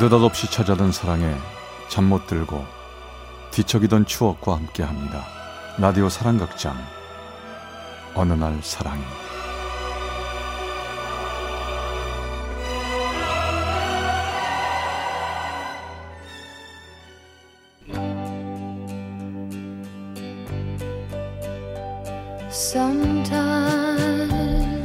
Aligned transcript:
느닷없이 0.00 0.48
찾아든 0.48 0.92
사랑에 0.92 1.34
잠 1.88 2.04
못 2.04 2.26
들고 2.28 2.64
뒤척이던 3.50 4.06
추억과 4.06 4.54
함께합니다. 4.54 5.24
라디오 5.78 6.08
사랑극장. 6.08 6.76
어느 8.14 8.32
날 8.32 8.60
사랑이 8.62 9.02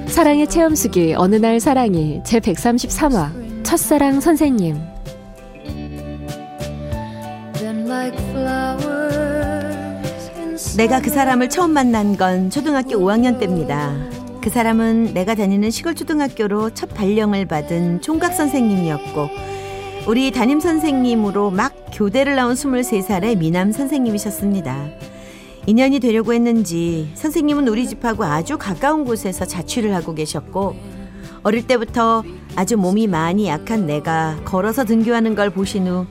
사랑의 0.08 0.48
체험수기 0.48 1.14
어느 1.16 1.36
날 1.36 1.60
사랑이 1.60 2.22
제 2.24 2.40
133화 2.40 3.64
첫사랑 3.64 4.20
선생님 4.20 4.93
내가 10.76 11.02
그 11.02 11.10
사람을 11.10 11.50
처음 11.50 11.72
만난 11.72 12.18
건 12.18 12.50
초등학교 12.50 12.98
5학년 12.98 13.40
때입니다. 13.40 13.96
그 14.42 14.50
사람은 14.50 15.14
내가 15.14 15.36
다니는 15.36 15.72
시골 15.72 15.96
초등학교로 15.96 16.72
첫 16.72 16.94
발령을 16.94 17.46
받은 17.46 18.02
총각 18.02 18.34
선생님이었고 18.34 19.30
우리 20.08 20.32
담임 20.32 20.60
선생님으로 20.60 21.52
막 21.52 21.74
교대를 21.94 22.36
나온 22.36 22.56
23살의 22.56 23.38
미남 23.38 23.72
선생님이셨습니다. 23.72 24.90
인연이 25.66 26.00
되려고 26.00 26.34
했는지 26.34 27.10
선생님은 27.14 27.68
우리 27.70 27.88
집하고 27.88 28.26
아주 28.26 28.58
가까운 28.58 29.06
곳에서 29.06 29.46
자취를 29.46 29.96
하고 29.96 30.14
계셨고 30.14 30.76
어릴 31.44 31.68
때부터 31.68 32.24
아주 32.56 32.76
몸이 32.78 33.08
많이 33.08 33.48
약한 33.48 33.86
내가 33.86 34.38
걸어서 34.44 34.84
등교하는 34.84 35.36
걸 35.36 35.52
보신 35.52 35.88
후 35.88 36.06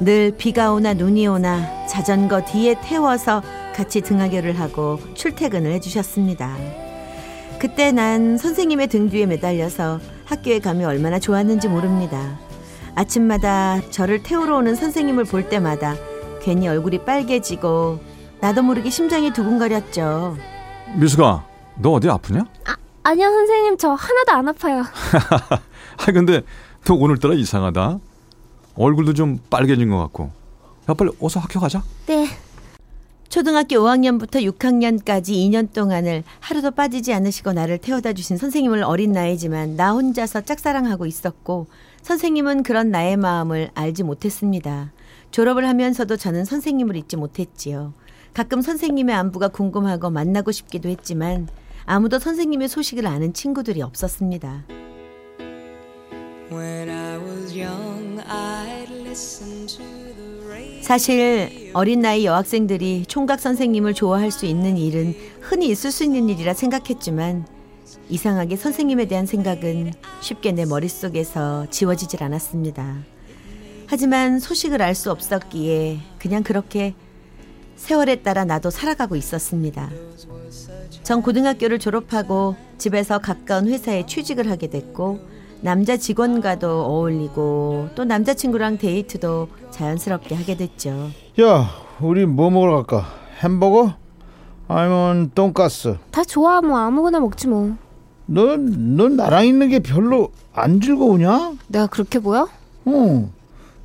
늘 0.00 0.32
비가 0.36 0.72
오나 0.72 0.92
눈이 0.92 1.26
오나 1.26 1.86
자전거 1.86 2.42
뒤에 2.44 2.76
태워서 2.82 3.42
같이 3.74 4.02
등하교를 4.02 4.58
하고 4.60 4.98
출퇴근을 5.14 5.72
해주셨습니다. 5.72 6.54
그때 7.58 7.92
난 7.92 8.36
선생님의 8.36 8.88
등 8.88 9.08
뒤에 9.08 9.24
매달려서 9.26 10.00
학교에 10.26 10.58
가면 10.58 10.86
얼마나 10.86 11.18
좋았는지 11.18 11.68
모릅니다. 11.68 12.38
아침마다 12.94 13.80
저를 13.90 14.22
태우러 14.22 14.56
오는 14.58 14.74
선생님을 14.74 15.24
볼 15.24 15.48
때마다 15.48 15.94
괜히 16.42 16.68
얼굴이 16.68 17.04
빨개지고 17.04 17.98
나도 18.40 18.62
모르게 18.62 18.90
심장이 18.90 19.32
두근거렸죠. 19.32 20.36
미수가 20.96 21.44
너 21.76 21.92
어디 21.92 22.08
아프냐? 22.10 22.44
아, 22.66 22.76
아니요 23.02 23.28
선생님 23.30 23.78
저 23.78 23.90
하나도 23.92 24.32
안 24.32 24.48
아파요. 24.48 24.84
아 25.98 26.12
근데 26.12 26.42
너 26.84 26.94
오늘따라 26.94 27.34
이상하다. 27.34 27.98
얼굴도 28.76 29.14
좀 29.14 29.38
빨개진 29.50 29.90
것 29.90 29.98
같고. 29.98 30.30
야 30.88 30.94
빨리 30.94 31.10
어서 31.20 31.40
학교 31.40 31.60
가자. 31.60 31.82
네. 32.06 32.26
초등학교 33.28 33.76
5학년부터 33.76 34.40
6학년까지 34.56 35.30
2년 35.30 35.72
동안을 35.72 36.22
하루도 36.40 36.70
빠지지 36.70 37.12
않으시고 37.12 37.52
나를 37.52 37.78
태워다 37.78 38.12
주신 38.12 38.36
선생님을 38.36 38.84
어린 38.84 39.12
나이지만 39.12 39.76
나 39.76 39.92
혼자서 39.92 40.42
짝사랑하고 40.42 41.06
있었고 41.06 41.66
선생님은 42.02 42.62
그런 42.62 42.90
나의 42.90 43.16
마음을 43.16 43.70
알지 43.74 44.04
못했습니다. 44.04 44.92
졸업을 45.32 45.66
하면서도 45.66 46.16
저는 46.16 46.44
선생님을 46.44 46.96
잊지 46.96 47.16
못했지요. 47.16 47.94
가끔 48.32 48.62
선생님의 48.62 49.14
안부가 49.14 49.48
궁금하고 49.48 50.10
만나고 50.10 50.52
싶기도 50.52 50.88
했지만 50.88 51.48
아무도 51.84 52.18
선생님의 52.18 52.68
소식을 52.68 53.06
아는 53.06 53.32
친구들이 53.32 53.82
없었습니다. 53.82 54.64
사실 60.82 61.70
어린 61.74 62.00
나이 62.00 62.24
여학생들이 62.26 63.06
총각 63.08 63.40
선생님을 63.40 63.94
좋아할 63.94 64.30
수 64.30 64.46
있는 64.46 64.76
일은 64.76 65.14
흔히 65.40 65.68
있을 65.68 65.90
수 65.90 66.04
있는 66.04 66.28
일이라 66.28 66.54
생각했지만 66.54 67.46
이상하게 68.08 68.56
선생님에 68.56 69.06
대한 69.06 69.26
생각은 69.26 69.92
쉽게 70.20 70.52
내 70.52 70.64
머릿속에서 70.64 71.66
지워지질 71.70 72.22
않았습니다. 72.22 72.98
하지만 73.88 74.38
소식을 74.38 74.82
알 74.82 74.94
수 74.94 75.10
없었기에 75.10 75.98
그냥 76.18 76.42
그렇게 76.42 76.94
세월에 77.76 78.16
따라 78.22 78.44
나도 78.44 78.70
살아가고 78.70 79.16
있었습니다. 79.16 79.90
전 81.02 81.22
고등학교를 81.22 81.78
졸업하고 81.78 82.56
집에서 82.78 83.18
가까운 83.18 83.68
회사에 83.68 84.06
취직을 84.06 84.50
하게 84.50 84.68
됐고 84.68 85.20
남자 85.60 85.96
직원과도 85.96 86.84
어울리고 86.84 87.88
또 87.94 88.04
남자친구랑 88.04 88.78
데이트도 88.78 89.48
자연스럽게 89.70 90.34
하게 90.34 90.56
됐죠. 90.56 91.10
야, 91.40 91.70
우리 92.00 92.26
뭐 92.26 92.50
먹으러 92.50 92.74
갈까? 92.76 93.06
햄버거? 93.40 93.94
아니면 94.68 95.30
돈가스? 95.34 95.96
다 96.10 96.24
좋아 96.24 96.60
뭐 96.60 96.78
아무거나 96.78 97.20
먹지 97.20 97.48
뭐. 97.48 97.76
넌, 98.26 98.96
넌 98.96 99.16
나랑 99.16 99.46
있는 99.46 99.68
게 99.68 99.78
별로 99.78 100.30
안 100.52 100.80
즐거우냐? 100.80 101.54
내가 101.68 101.86
그렇게 101.86 102.18
보여? 102.18 102.48
어, 102.84 103.30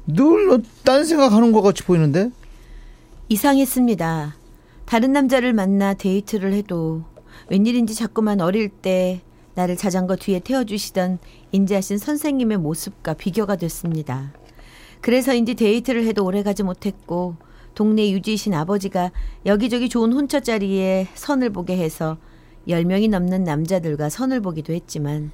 늘딴 0.08 1.06
생각하는 1.06 1.52
것 1.52 1.62
같이 1.62 1.84
보이는데? 1.84 2.32
이상했습니다. 3.30 4.36
다른 4.86 5.14
남자를 5.14 5.54
만나 5.54 5.94
데이트를 5.94 6.54
해도 6.54 7.04
웬일인지 7.50 7.96
자꾸만 7.96 8.42
어릴 8.42 8.70
때 8.70 9.22
나를 9.56 9.76
자전거 9.76 10.16
뒤에 10.16 10.40
태워주시던 10.40 11.20
인지하신 11.52 11.98
선생님의 11.98 12.58
모습과 12.58 13.14
비교가 13.14 13.56
됐습니다. 13.56 14.34
그래서인지 15.02 15.56
데이트를 15.56 16.06
해도 16.06 16.24
오래가지 16.24 16.64
못했고 16.64 17.36
동네 17.74 18.12
유지이신 18.12 18.54
아버지가 18.54 19.12
여기저기 19.46 19.90
좋은 19.90 20.14
혼처 20.14 20.40
자리에 20.40 21.08
선을 21.16 21.50
보게 21.52 21.78
해서 21.78 22.18
10명이 22.68 23.10
넘는 23.10 23.44
남자들과 23.44 24.10
선을 24.10 24.42
보기도 24.42 24.74
했지만 24.74 25.32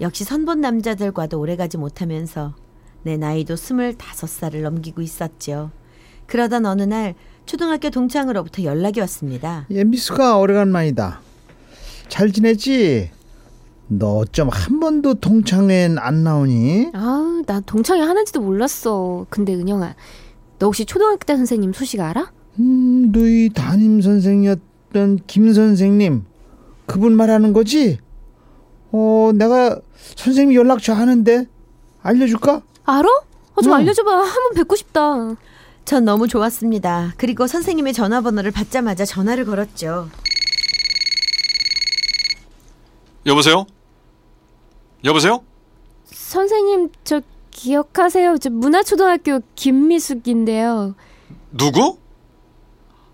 역시 0.00 0.24
선본 0.24 0.60
남자들과도 0.60 1.38
오래가지 1.38 1.78
못하면서 1.78 2.54
내 3.02 3.16
나이도 3.16 3.54
25살을 3.54 4.62
넘기고 4.62 5.02
있었죠. 5.02 5.70
그러던 6.26 6.66
어느 6.66 6.82
날 6.82 7.14
초등학교 7.46 7.90
동창으로부터 7.90 8.62
연락이 8.62 9.00
왔습니다. 9.00 9.66
예, 9.70 9.82
미수가 9.84 10.38
오래간만이다. 10.38 11.20
잘 12.08 12.30
지내지? 12.30 13.10
너 13.98 14.18
어쩜 14.18 14.48
한 14.48 14.80
번도 14.80 15.14
동창회엔 15.14 15.98
안 15.98 16.24
나오니? 16.24 16.90
아, 16.94 17.42
나 17.46 17.60
동창회 17.60 18.00
하는지도 18.00 18.40
몰랐어. 18.40 19.26
근데 19.28 19.54
은영아, 19.54 19.94
너 20.58 20.66
혹시 20.66 20.86
초등학교 20.86 21.18
때 21.26 21.36
선생님 21.36 21.72
소식 21.72 22.00
알아? 22.00 22.32
음, 22.58 23.12
너희 23.12 23.50
담임 23.50 24.00
선생이었던 24.00 25.20
김 25.26 25.52
선생님 25.52 26.24
그분 26.86 27.16
말하는 27.16 27.52
거지? 27.52 27.98
어, 28.92 29.30
내가 29.34 29.78
선생님 30.16 30.54
연락처 30.54 30.92
하는데 30.94 31.46
알려줄까? 32.02 32.62
알아? 32.84 33.08
어, 33.54 33.62
좀 33.62 33.72
응. 33.72 33.78
알려줘봐. 33.78 34.10
한번 34.10 34.54
뵙고 34.54 34.76
싶다. 34.76 35.34
전 35.84 36.04
너무 36.04 36.28
좋았습니다. 36.28 37.12
그리고 37.16 37.46
선생님의 37.46 37.92
전화번호를 37.92 38.50
받자마자 38.52 39.04
전화를 39.04 39.44
걸었죠. 39.44 40.08
여보세요? 43.26 43.66
여보세요? 45.04 45.44
선생님, 46.04 46.90
저 47.04 47.20
기억하세요? 47.50 48.38
저 48.38 48.50
문화초등학교 48.50 49.40
김미숙인데요. 49.54 50.94
누구? 51.50 51.98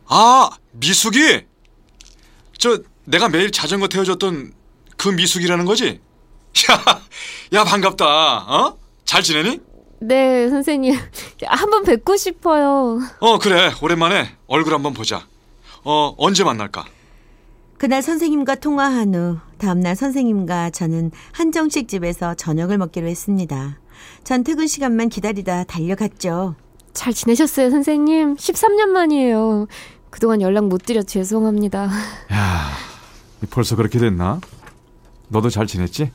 아 0.06 0.50
미숙이. 0.72 1.44
저 2.56 2.78
내가 3.04 3.28
매일 3.28 3.50
자전거 3.50 3.88
태워줬던 3.88 4.52
그 4.96 5.08
미숙이라는 5.08 5.64
거지? 5.64 6.00
야, 6.70 7.02
야 7.52 7.64
반갑다. 7.64 8.04
어? 8.06 8.78
잘 9.04 9.22
지내니? 9.22 9.60
네, 10.00 10.48
선생님. 10.48 10.94
한번 11.46 11.84
뵙고 11.84 12.16
싶어요. 12.16 13.00
어 13.20 13.38
그래 13.38 13.72
오랜만에 13.82 14.36
얼굴 14.46 14.74
한번 14.74 14.94
보자. 14.94 15.26
어 15.84 16.14
언제 16.18 16.44
만날까? 16.44 16.86
그날 17.78 18.02
선생님과 18.02 18.56
통화한 18.56 19.14
후 19.14 19.38
다음날 19.58 19.94
선생님과 19.94 20.70
저는 20.70 21.10
한정식 21.32 21.88
집에서 21.88 22.34
저녁을 22.34 22.76
먹기로 22.78 23.06
했습니다. 23.06 23.78
전 24.24 24.42
퇴근 24.44 24.66
시간만 24.66 25.08
기다리다 25.08 25.64
달려갔죠. 25.64 26.56
잘 26.92 27.12
지내셨어요, 27.12 27.70
선생님? 27.70 28.34
13년 28.34 28.88
만이에요. 28.88 29.66
그동안 30.10 30.40
연락 30.40 30.66
못 30.66 30.82
드려 30.84 31.02
죄송합니다. 31.02 31.84
야 32.32 32.68
벌써 33.50 33.76
그렇게 33.76 33.98
됐나? 33.98 34.40
너도 35.28 35.48
잘 35.50 35.66
지냈지? 35.66 36.10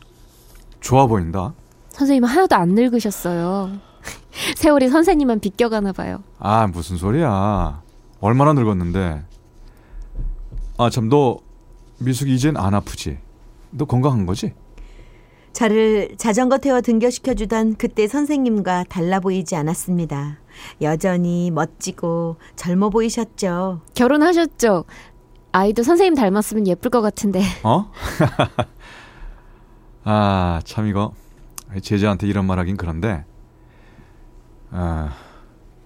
좋아 0.81 1.07
보인다. 1.07 1.54
선생님 1.92 2.24
하나도 2.25 2.56
안 2.56 2.69
늙으셨어요. 2.69 3.71
세월이 4.57 4.89
선생님만 4.89 5.39
비껴가나 5.39 5.94
봐요. 5.94 6.24
아 6.39 6.68
무슨 6.68 6.98
소리야? 6.98 7.81
얼마나 8.19 8.51
늙었는데? 8.54 9.24
아 10.77 10.89
참 10.89 11.07
너 11.07 11.38
미숙이 11.99 12.33
이젠 12.33 12.57
안 12.57 12.73
아프지? 12.73 13.17
너 13.71 13.85
건강한 13.85 14.25
거지? 14.25 14.53
저를 15.53 16.15
자전거 16.17 16.57
태워 16.57 16.81
등교시켜주던 16.81 17.75
그때 17.75 18.07
선생님과 18.07 18.85
달라 18.89 19.19
보이지 19.19 19.55
않았습니다. 19.55 20.39
여전히 20.81 21.51
멋지고 21.51 22.37
젊어 22.55 22.89
보이셨죠. 22.89 23.81
결혼하셨죠? 23.93 24.85
아이도 25.51 25.83
선생님 25.83 26.15
닮았으면 26.15 26.67
예쁠 26.67 26.89
것 26.89 27.01
같은데. 27.01 27.41
어? 27.63 27.91
아, 30.03 30.59
참 30.65 30.87
이거 30.87 31.13
제자한테 31.81 32.27
이런 32.27 32.45
말 32.45 32.57
하긴 32.59 32.75
그런데 32.75 33.23
아, 34.71 35.13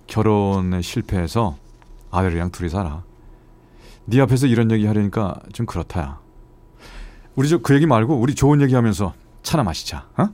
결혼에 0.08 0.82
실패해서 0.82 1.58
아들이랑 2.10 2.52
둘이 2.52 2.70
살아. 2.70 3.04
네 4.10 4.22
앞에서 4.22 4.48
이런 4.48 4.72
얘기 4.72 4.86
하려니까 4.86 5.36
좀 5.54 5.66
그렇다야. 5.66 6.20
우리 7.36 7.50
저 7.50 7.60
그 7.60 7.76
얘기 7.76 7.86
말고 7.86 8.16
우리 8.16 8.34
좋은 8.36 8.62
얘기 8.62 8.74
하면서 8.74 9.14
차나 9.44 9.64
마시자. 9.64 10.08
어? 10.18 10.30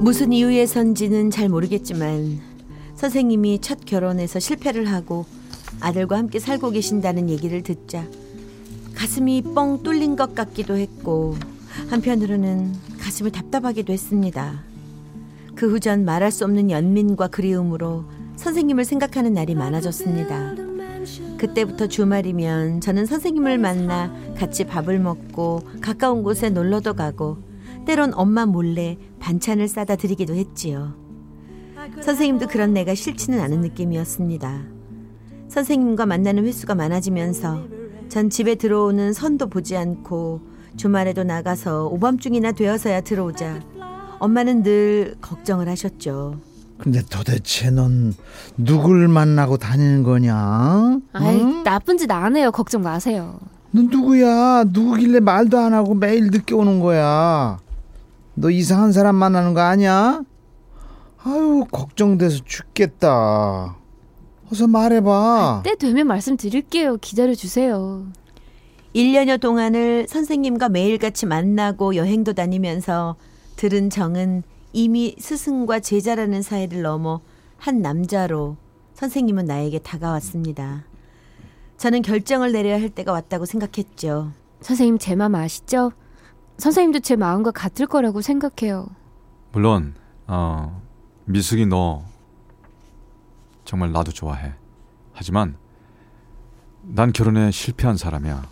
무슨 0.00 0.32
이유에선지는 0.32 1.30
잘 1.30 1.48
모르겠지만 1.48 2.40
선생님이 2.96 3.60
첫 3.60 3.84
결혼에서 3.84 4.38
실패를 4.40 4.90
하고 4.90 5.26
아들과 5.80 6.18
함께 6.18 6.38
살고 6.38 6.70
계신다는 6.70 7.28
얘기를 7.30 7.62
듣자 7.62 8.04
가슴이 8.94 9.42
뻥 9.54 9.82
뚫린 9.82 10.16
것 10.16 10.34
같기도 10.34 10.76
했고 10.76 11.36
한편으로는 11.88 12.74
가슴이 13.00 13.30
답답하기도 13.30 13.92
했습니다. 13.92 14.62
그 15.62 15.68
후 15.68 15.78
전 15.78 16.04
말할 16.04 16.32
수 16.32 16.44
없는 16.44 16.72
연민과 16.72 17.28
그리움으로 17.28 18.04
선생님을 18.34 18.84
생각하는 18.84 19.32
날이 19.32 19.54
많아졌습니다. 19.54 20.56
그때부터 21.38 21.86
주말이면 21.86 22.80
저는 22.80 23.06
선생님을 23.06 23.58
만나 23.58 24.12
같이 24.36 24.64
밥을 24.66 24.98
먹고 24.98 25.62
가까운 25.80 26.24
곳에 26.24 26.50
놀러도 26.50 26.94
가고 26.94 27.38
때론 27.86 28.12
엄마 28.14 28.44
몰래 28.44 28.98
반찬을 29.20 29.68
싸다 29.68 29.94
드리기도 29.94 30.34
했지요. 30.34 30.94
선생님도 32.00 32.48
그런 32.48 32.72
내가 32.74 32.96
싫지는 32.96 33.38
않은 33.38 33.60
느낌이었습니다. 33.60 34.64
선생님과 35.46 36.06
만나는 36.06 36.44
횟수가 36.44 36.74
많아지면서 36.74 37.62
전 38.08 38.30
집에 38.30 38.56
들어오는 38.56 39.12
선도 39.12 39.46
보지 39.46 39.76
않고 39.76 40.40
주말에도 40.76 41.22
나가서 41.22 41.86
오밤중이나 41.86 42.50
되어서야 42.50 43.02
들어오자 43.02 43.71
엄마는 44.26 44.62
늘 44.62 45.16
걱정을 45.20 45.68
하셨죠. 45.68 46.36
근데 46.78 47.02
도대체 47.10 47.70
넌 47.70 48.14
누굴 48.56 49.08
만나고 49.08 49.56
다니는 49.56 50.04
거냐? 50.04 51.00
아이, 51.12 51.40
응? 51.40 51.64
나쁜 51.64 51.98
짓 51.98 52.08
안 52.12 52.36
해요. 52.36 52.52
걱정 52.52 52.82
마세요. 52.82 53.40
넌 53.72 53.86
누구야? 53.88 54.62
누구길래 54.68 55.18
말도 55.20 55.58
안 55.58 55.74
하고 55.74 55.94
매일 55.94 56.28
늦게 56.30 56.54
오는 56.54 56.78
거야? 56.78 57.58
너 58.34 58.50
이상한 58.50 58.92
사람 58.92 59.16
만나는 59.16 59.54
거 59.54 59.60
아니야? 59.60 60.22
아유 61.24 61.64
걱정돼서 61.72 62.40
죽겠다. 62.44 63.76
어서 64.52 64.66
말해봐. 64.68 65.62
때 65.64 65.74
되면 65.74 66.06
말씀드릴게요. 66.06 66.98
기다려 66.98 67.34
주세요. 67.34 68.04
1년여 68.94 69.40
동안을 69.40 70.06
선생님과 70.08 70.68
매일같이 70.68 71.26
만나고 71.26 71.96
여행도 71.96 72.34
다니면서 72.34 73.16
들은 73.56 73.90
정은 73.90 74.42
이미 74.72 75.14
스승과 75.18 75.80
제자라는 75.80 76.42
사이를 76.42 76.82
넘어 76.82 77.20
한 77.58 77.80
남자로 77.82 78.56
선생님은 78.94 79.44
나에게 79.44 79.78
다가왔습니다. 79.80 80.84
저는 81.76 82.02
결정을 82.02 82.52
내려야 82.52 82.80
할 82.80 82.88
때가 82.90 83.12
왔다고 83.12 83.44
생각했죠. 83.44 84.32
선생님 84.60 84.98
제 84.98 85.14
마음 85.16 85.34
아시죠? 85.34 85.92
선생님도 86.58 87.00
제 87.00 87.16
마음과 87.16 87.50
같을 87.50 87.86
거라고 87.86 88.20
생각해요. 88.20 88.88
물론 89.52 89.94
어, 90.26 90.80
미숙이 91.24 91.66
너 91.66 92.04
정말 93.64 93.92
나도 93.92 94.12
좋아해. 94.12 94.52
하지만 95.12 95.56
난 96.82 97.12
결혼에 97.12 97.50
실패한 97.50 97.96
사람이야. 97.96 98.42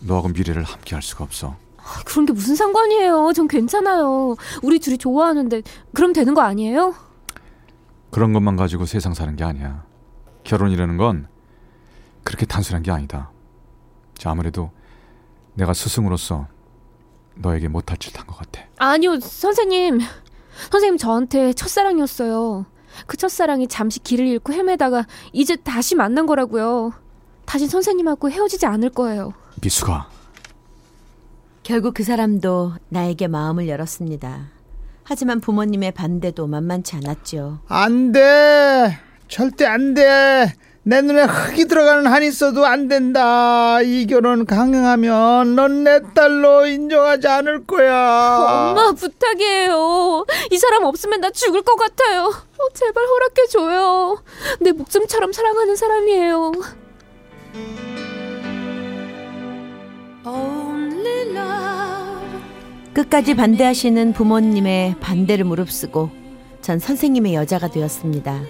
너하고 0.00 0.28
미래를 0.28 0.62
함께 0.62 0.94
할 0.94 1.02
수가 1.02 1.24
없어. 1.24 1.56
아, 1.90 2.02
그런 2.04 2.24
게 2.26 2.32
무슨 2.32 2.54
상관이에요. 2.54 3.32
전 3.34 3.48
괜찮아요. 3.48 4.36
우리 4.62 4.78
둘이 4.78 4.96
좋아하는데 4.98 5.62
그럼 5.92 6.12
되는 6.12 6.34
거 6.34 6.42
아니에요? 6.42 6.94
그런 8.10 8.32
것만 8.32 8.56
가지고 8.56 8.86
세상 8.86 9.12
사는 9.14 9.34
게 9.36 9.44
아니야. 9.44 9.84
결혼이라는 10.44 10.96
건 10.96 11.26
그렇게 12.24 12.46
단순한 12.46 12.82
게 12.82 12.90
아니다. 12.90 13.30
자, 14.16 14.30
아무래도 14.30 14.70
내가 15.54 15.72
스승으로서 15.74 16.46
너에게 17.34 17.68
못할 17.68 17.96
짓 17.98 18.16
한 18.18 18.26
것 18.26 18.36
같아. 18.36 18.62
아니요, 18.78 19.18
선생님. 19.20 20.00
선생님 20.70 20.98
저한테 20.98 21.52
첫사랑이었어요. 21.54 22.66
그 23.06 23.16
첫사랑이 23.16 23.66
잠시 23.68 24.00
길을 24.00 24.26
잃고 24.26 24.52
헤매다가 24.52 25.06
이제 25.32 25.56
다시 25.56 25.94
만난 25.94 26.26
거라고요. 26.26 26.92
다시 27.46 27.66
선생님하고 27.66 28.30
헤어지지 28.30 28.66
않을 28.66 28.90
거예요. 28.90 29.32
미수가 29.62 30.08
결국 31.62 31.94
그 31.94 32.02
사람도 32.02 32.72
나에게 32.88 33.28
마음을 33.28 33.68
열었습니다. 33.68 34.48
하지만 35.04 35.40
부모님의 35.40 35.92
반대도 35.92 36.46
만만치 36.46 36.96
않았죠. 36.96 37.60
안 37.68 38.12
돼. 38.12 38.98
절대 39.28 39.66
안 39.66 39.94
돼. 39.94 40.54
내 40.82 41.02
눈에 41.02 41.24
흙이 41.24 41.66
들어가는 41.66 42.06
한이 42.06 42.28
있어도 42.28 42.64
안 42.64 42.88
된다. 42.88 43.82
이 43.82 44.06
결혼 44.06 44.46
강행하면 44.46 45.54
넌 45.54 45.84
내 45.84 46.00
딸로 46.14 46.66
인정하지 46.66 47.28
않을 47.28 47.66
거야. 47.66 48.70
엄마 48.72 48.92
부탁이에요. 48.92 50.24
이 50.50 50.58
사람 50.58 50.84
없으면 50.84 51.20
나 51.20 51.30
죽을 51.30 51.62
것 51.62 51.76
같아요. 51.76 52.26
어, 52.28 52.68
제발 52.74 53.04
허락해 53.04 53.46
줘요. 53.50 54.22
내 54.60 54.72
목숨처럼 54.72 55.32
사랑하는 55.32 55.76
사람이에요. 55.76 56.52
끝까지 62.92 63.34
반대하시는 63.34 64.12
부모님의 64.12 64.96
반대를 65.00 65.44
무릅쓰고 65.44 66.10
전 66.60 66.78
선생님의 66.78 67.34
여자가 67.34 67.68
되었습니다. 67.68 68.42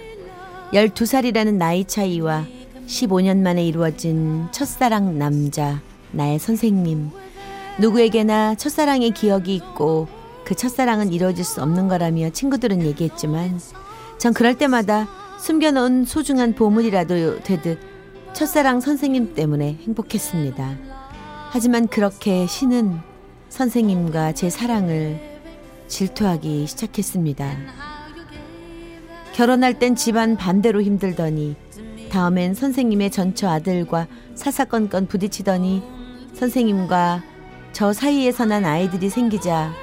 12살이라는 0.73 1.55
나이 1.55 1.85
차이와 1.85 2.45
15년 2.87 3.37
만에 3.37 3.65
이루어진 3.65 4.47
첫사랑 4.51 5.17
남자, 5.17 5.81
나의 6.11 6.39
선생님. 6.39 7.11
누구에게나 7.79 8.55
첫사랑의 8.55 9.11
기억이 9.11 9.55
있고 9.55 10.07
그 10.43 10.55
첫사랑은 10.55 11.13
이루어질 11.13 11.45
수 11.45 11.61
없는 11.61 11.87
거라며 11.87 12.31
친구들은 12.31 12.83
얘기했지만 12.83 13.59
전 14.17 14.33
그럴 14.33 14.57
때마다 14.57 15.07
숨겨놓은 15.39 16.05
소중한 16.05 16.53
보물이라도 16.53 17.39
되듯 17.43 17.79
첫사랑 18.33 18.81
선생님 18.81 19.33
때문에 19.33 19.77
행복했습니다. 19.83 20.90
하지만 21.53 21.87
그렇게 21.87 22.47
신은 22.47 22.99
선생님과 23.49 24.31
제 24.31 24.49
사랑을 24.49 25.19
질투하기 25.87 26.65
시작했습니다. 26.65 27.57
결혼할 29.33 29.77
땐 29.77 29.95
집안 29.95 30.37
반대로 30.37 30.81
힘들더니 30.81 31.57
다음엔 32.09 32.53
선생님의 32.53 33.11
전처 33.11 33.49
아들과 33.49 34.07
사사건건 34.35 35.07
부딪히더니 35.07 35.83
선생님과 36.35 37.21
저 37.73 37.91
사이에서 37.91 38.45
난 38.45 38.63
아이들이 38.63 39.09
생기자 39.09 39.73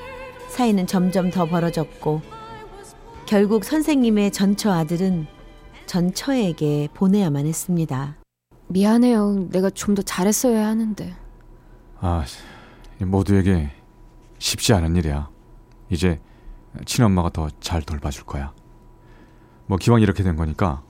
사이는 0.49 0.87
점점 0.87 1.31
더 1.31 1.45
벌어졌고 1.45 2.23
결국 3.27 3.65
선생님의 3.65 4.31
전처 4.31 4.73
아들은 4.73 5.27
전처에게 5.85 6.89
보내야만 6.95 7.45
했습니다. 7.47 8.17
미안해요. 8.69 9.49
내가 9.51 9.69
좀 9.69 9.95
더 9.95 10.01
잘했어야 10.01 10.67
하는데. 10.67 11.15
아, 12.01 12.25
모두에게 13.01 13.71
쉽지 14.39 14.73
않은 14.75 14.97
일이야. 14.97 15.29
이제 15.91 16.21
친엄마가 16.85 17.31
더 17.31 17.49
잘 17.61 17.83
돌봐줄 17.83 18.25
거야. 18.25 18.53
뭐 19.67 19.79
기왕 19.79 20.01
이렇게 20.01 20.23
된 20.23 20.37
거니까 20.37 20.83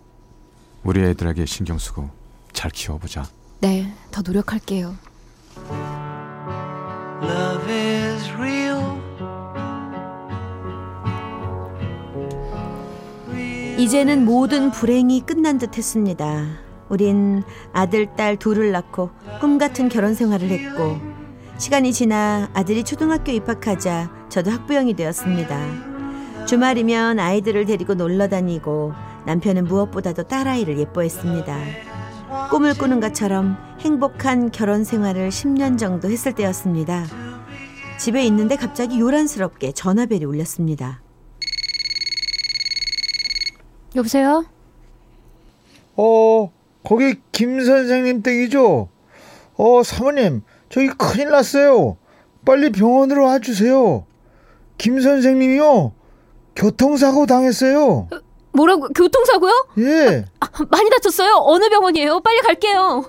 우리 0.85 1.01
애들에게 1.03 1.47
신경 1.47 1.79
쓰고 1.79 2.11
잘 2.53 2.71
키워보자. 2.71 3.25
네, 3.61 3.93
더 4.11 4.23
노력할게요. 4.23 4.95
Love 7.23 7.73
is 7.73 8.31
real. 8.33 8.99
이제는 13.79 14.25
모든 14.25 14.71
불행이 14.71 15.23
끝난 15.23 15.59
듯 15.59 15.77
했습니다. 15.79 16.68
우린 16.89 17.43
아들, 17.73 18.15
딸 18.17 18.37
둘을 18.37 18.73
낳고 18.73 19.11
꿈 19.41 19.59
같은 19.59 19.89
결혼 19.89 20.15
생활을 20.15 20.49
했고, 20.49 20.99
시간이 21.59 21.93
지나 21.93 22.49
아들이 22.55 22.85
초등학교 22.85 23.33
입학하자 23.33 24.29
저도 24.29 24.51
학부형이 24.51 24.95
되었습니다. 24.95 26.47
주말이면 26.47 27.19
아이들을 27.19 27.67
데리고 27.67 27.95
놀러 27.95 28.29
다니고 28.29 28.93
남편은 29.27 29.65
무엇보다도 29.65 30.23
딸아이를 30.23 30.79
예뻐했습니다. 30.79 31.59
꿈을 32.51 32.75
꾸는 32.75 33.01
것처럼 33.01 33.57
행복한 33.81 34.51
결혼 34.51 34.85
생활을 34.85 35.29
10년 35.31 35.79
정도 35.79 36.11
했을 36.11 36.33
때였습니다. 36.33 37.05
집에 37.99 38.25
있는데 38.27 38.57
갑자기 38.57 39.01
요란스럽게 39.01 39.73
전화벨이 39.73 40.25
울렸습니다. 40.25 41.03
여보세요? 43.97 44.45
어, 45.97 46.53
거기 46.89 47.17
김 47.33 47.63
선생님 47.63 48.23
댁이죠? 48.23 48.89
어, 49.57 49.83
사모님, 49.83 50.41
저기 50.71 50.89
큰일 50.89 51.29
났어요. 51.29 51.99
빨리 52.47 52.73
병원으로 52.73 53.25
와주세요. 53.25 54.07
김 54.79 54.99
선생님이요. 54.99 55.93
교통사고 56.57 57.27
당했어요. 57.27 58.09
뭐라고? 58.53 58.89
교통사고요? 58.89 59.69
예. 59.81 60.25
아, 60.41 60.49
많이 60.71 60.89
다쳤어요? 60.89 61.35
어느 61.43 61.69
병원이에요? 61.69 62.21
빨리 62.21 62.41
갈게요. 62.41 63.05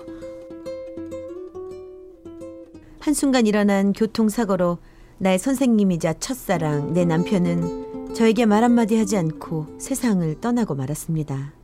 한순간 2.98 3.46
일어난 3.46 3.94
교통사고로 3.94 4.76
나의 5.16 5.38
선생님이자 5.38 6.18
첫사랑 6.20 6.92
내 6.92 7.06
남편은 7.06 8.12
저에게 8.12 8.44
말 8.44 8.62
한마디 8.62 8.98
하지 8.98 9.16
않고 9.16 9.78
세상을 9.78 10.38
떠나고 10.42 10.74
말았습니다. 10.74 11.59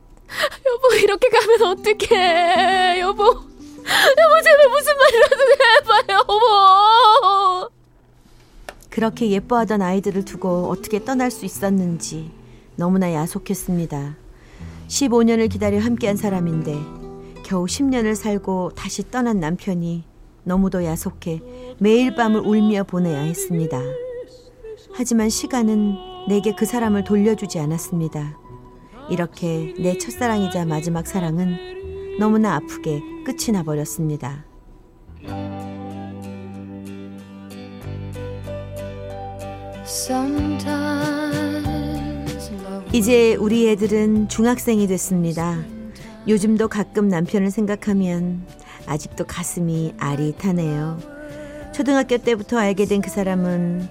이렇게 1.01 1.29
가면 1.29 1.61
어떡해 1.63 2.99
여보 2.99 3.23
여보 3.23 4.41
제발 4.43 4.69
무슨 4.69 4.97
말이라도 4.97 5.41
해봐요 5.53 6.17
여보 6.19 7.69
그렇게 8.89 9.29
예뻐하던 9.29 9.81
아이들을 9.81 10.25
두고 10.25 10.69
어떻게 10.69 11.03
떠날 11.05 11.29
수 11.29 11.45
있었는지 11.45 12.31
너무나 12.77 13.13
야속했습니다. 13.13 14.15
15년을 14.87 15.51
기다려 15.51 15.79
함께한 15.79 16.17
사람인데 16.17 16.75
겨우 17.43 17.65
10년을 17.65 18.15
살고 18.15 18.71
다시 18.75 19.09
떠난 19.11 19.39
남편이 19.39 20.03
너무도 20.43 20.83
야속해 20.83 21.41
매일 21.77 22.15
밤을 22.15 22.39
울며 22.39 22.85
보내야 22.85 23.19
했습니다. 23.21 23.79
하지만 24.93 25.29
시간은 25.29 26.27
내게 26.27 26.55
그 26.55 26.65
사람을 26.65 27.03
돌려주지 27.03 27.59
않았습니다. 27.59 28.37
이렇게 29.09 29.73
내 29.79 29.97
첫사랑이자 29.97 30.65
마지막 30.65 31.07
사랑은 31.07 32.17
너무나 32.19 32.55
아프게 32.55 33.01
끝이 33.25 33.51
나버렸습니다. 33.53 34.45
이제 42.93 43.35
우리 43.35 43.69
애들은 43.69 44.29
중학생이 44.29 44.87
됐습니다. 44.87 45.57
요즘도 46.27 46.67
가끔 46.67 47.07
남편을 47.07 47.51
생각하면 47.51 48.45
아직도 48.85 49.25
가슴이 49.25 49.93
아릿하네요. 49.97 50.99
초등학교 51.73 52.17
때부터 52.17 52.57
알게 52.57 52.85
된 52.85 53.01
그 53.01 53.09
사람은 53.09 53.87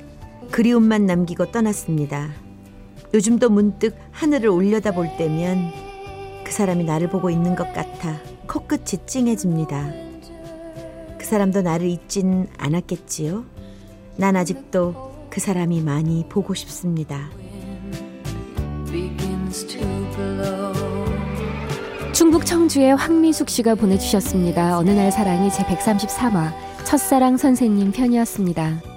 그리움만 0.50 1.06
남기고 1.06 1.52
떠났습니다. 1.52 2.30
요즘도 3.16 3.48
문득 3.48 3.96
하늘을 4.10 4.50
올려다볼 4.50 5.16
때면 5.16 5.72
그 6.44 6.52
사람이 6.52 6.84
나를 6.84 7.08
보고 7.08 7.30
있는 7.30 7.56
것 7.56 7.72
같아 7.72 8.20
코끝이 8.46 9.06
찡해집니다. 9.06 9.90
그 11.16 11.24
사람도 11.24 11.62
나를 11.62 11.86
잊진 11.86 12.46
않았겠지요? 12.58 13.46
난 14.16 14.36
아직도 14.36 15.28
그 15.30 15.40
사람이 15.40 15.80
많이 15.80 16.26
보고 16.28 16.52
싶습니다. 16.52 17.30
충북 22.12 22.44
청주의 22.44 22.94
황미숙 22.94 23.48
씨가 23.48 23.76
보내주셨습니다. 23.76 24.76
어느 24.76 24.90
날 24.90 25.10
사랑이 25.10 25.50
제 25.50 25.62
133화 25.62 26.52
첫사랑 26.84 27.38
선생님 27.38 27.92
편이었습니다. 27.92 28.95